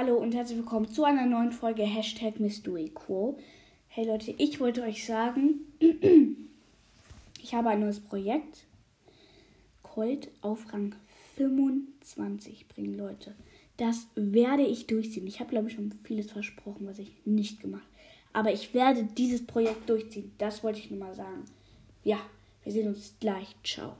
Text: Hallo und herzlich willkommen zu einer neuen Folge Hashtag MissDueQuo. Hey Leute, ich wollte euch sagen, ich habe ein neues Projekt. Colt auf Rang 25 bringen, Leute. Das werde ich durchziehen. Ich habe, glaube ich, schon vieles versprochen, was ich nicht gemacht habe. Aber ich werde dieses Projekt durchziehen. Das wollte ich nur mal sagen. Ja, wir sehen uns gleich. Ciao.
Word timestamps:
Hallo 0.00 0.14
und 0.14 0.32
herzlich 0.32 0.58
willkommen 0.58 0.88
zu 0.88 1.02
einer 1.02 1.26
neuen 1.26 1.50
Folge 1.50 1.82
Hashtag 1.82 2.38
MissDueQuo. 2.38 3.36
Hey 3.88 4.06
Leute, 4.06 4.32
ich 4.38 4.60
wollte 4.60 4.84
euch 4.84 5.04
sagen, 5.04 5.72
ich 7.42 7.52
habe 7.52 7.70
ein 7.70 7.80
neues 7.80 7.98
Projekt. 7.98 8.64
Colt 9.82 10.28
auf 10.40 10.72
Rang 10.72 10.94
25 11.36 12.68
bringen, 12.68 12.96
Leute. 12.96 13.34
Das 13.76 14.06
werde 14.14 14.62
ich 14.62 14.86
durchziehen. 14.86 15.26
Ich 15.26 15.40
habe, 15.40 15.50
glaube 15.50 15.66
ich, 15.66 15.74
schon 15.74 15.92
vieles 16.04 16.30
versprochen, 16.30 16.86
was 16.86 17.00
ich 17.00 17.10
nicht 17.24 17.58
gemacht 17.58 17.82
habe. 17.82 18.46
Aber 18.46 18.52
ich 18.52 18.74
werde 18.74 19.02
dieses 19.02 19.44
Projekt 19.44 19.88
durchziehen. 19.90 20.30
Das 20.38 20.62
wollte 20.62 20.78
ich 20.78 20.92
nur 20.92 21.00
mal 21.00 21.16
sagen. 21.16 21.44
Ja, 22.04 22.20
wir 22.62 22.70
sehen 22.70 22.86
uns 22.86 23.16
gleich. 23.18 23.56
Ciao. 23.64 23.96